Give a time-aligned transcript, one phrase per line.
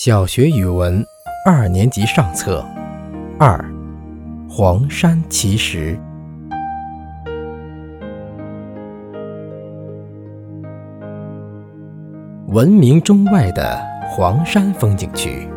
[0.00, 1.04] 小学语文
[1.44, 2.64] 二年级上册
[3.36, 3.58] 二
[4.48, 5.98] 《黄山奇石》。
[12.46, 15.48] 闻名中外的黄山风景区，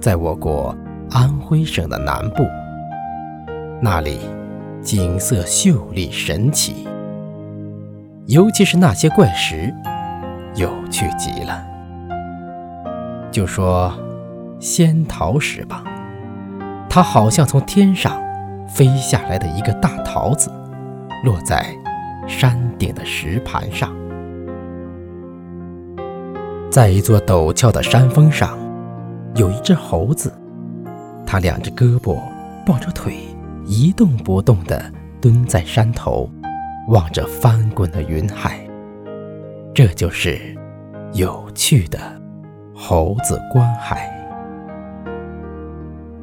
[0.00, 0.72] 在我国
[1.10, 2.44] 安徽省的南部。
[3.80, 4.20] 那里
[4.80, 6.86] 景色秀丽神奇，
[8.28, 9.74] 尤其是那些怪石，
[10.54, 11.71] 有趣极了。
[13.32, 13.92] 就说
[14.60, 15.82] 仙桃石吧，
[16.88, 18.22] 它好像从天上
[18.68, 20.52] 飞下来的一个大桃子，
[21.24, 21.66] 落在
[22.28, 23.90] 山顶的石盘上。
[26.70, 28.58] 在一座陡峭的山峰上，
[29.34, 30.32] 有一只猴子，
[31.26, 32.20] 它两只胳膊
[32.66, 33.16] 抱着腿，
[33.66, 34.80] 一动不动地
[35.20, 36.30] 蹲在山头，
[36.88, 38.60] 望着翻滚的云海。
[39.74, 40.38] 这就是
[41.14, 42.21] 有趣的。
[42.84, 44.10] 猴子观海，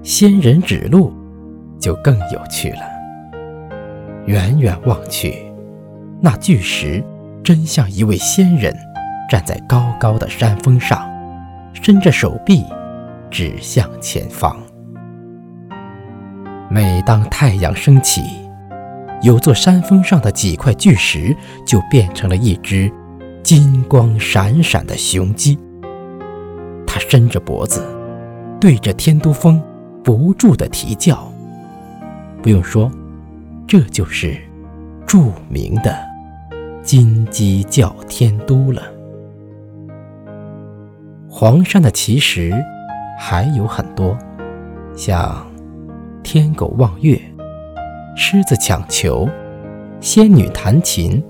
[0.03, 1.13] 仙人指路，
[1.79, 2.81] 就更有趣了。
[4.25, 5.49] 远远望去，
[6.19, 7.01] 那巨石
[7.41, 8.75] 真像一位仙人，
[9.29, 11.09] 站在高高的山峰上，
[11.71, 12.65] 伸着手臂，
[13.31, 14.53] 指向前方。
[16.69, 18.21] 每当太阳升起，
[19.21, 21.33] 有座山峰上的几块巨石
[21.65, 22.91] 就变成了一只
[23.43, 25.57] 金光闪闪的雄鸡。
[26.99, 27.83] 伸着脖子，
[28.59, 29.61] 对着天都峰
[30.03, 31.31] 不住地啼叫。
[32.43, 32.91] 不用说，
[33.67, 34.37] 这就是
[35.07, 35.97] 著名的
[36.83, 38.83] 金鸡叫天都了。
[41.29, 42.53] 黄山的奇石
[43.19, 44.17] 还有很多，
[44.95, 45.45] 像
[46.23, 47.19] 天狗望月、
[48.15, 49.27] 狮子抢球、
[50.01, 51.23] 仙女弹琴，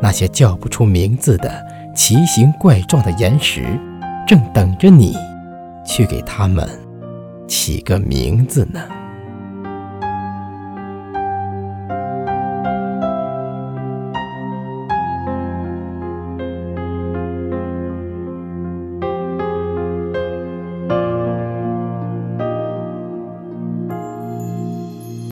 [0.00, 1.50] 那些叫不出名字的
[1.94, 3.64] 奇形怪状的岩石。
[4.32, 5.14] 正等着你，
[5.84, 6.66] 去给他们
[7.46, 8.80] 起个名字呢。